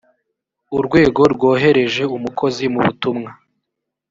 [0.77, 3.29] urwego rwohereje umukozi mu butumwa